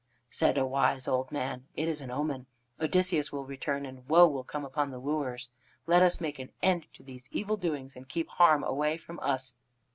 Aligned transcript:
Said 0.31 0.57
a 0.57 0.65
wise 0.65 1.07
old 1.07 1.31
man: 1.31 1.67
"It 1.75 1.87
is 1.87 2.01
an 2.01 2.09
omen. 2.09 2.47
Odysseus 2.79 3.31
will 3.31 3.45
return, 3.45 3.85
and 3.85 4.09
woe 4.09 4.25
will 4.27 4.43
come 4.43 4.65
upon 4.65 4.89
the 4.89 4.99
wooers. 4.99 5.51
Let 5.85 6.01
us 6.01 6.19
make 6.19 6.39
an 6.39 6.51
end 6.63 6.87
of 6.99 7.05
these 7.05 7.25
evil 7.29 7.55
doings 7.55 7.95
and 7.95 8.09
keep 8.09 8.29
harm 8.29 8.63
away 8.63 8.97
from 8.97 9.19
us." 9.19 9.53